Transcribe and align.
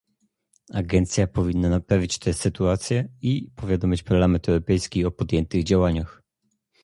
Agencja 0.73 1.27
powinna 1.27 1.69
naprawić 1.69 2.19
tę 2.19 2.33
sytuację 2.33 3.09
i 3.21 3.47
powiadomić 3.55 4.03
Parlament 4.03 4.49
Europejski 4.49 5.05
o 5.05 5.11
podjętych 5.11 5.63
działaniach 5.63 6.21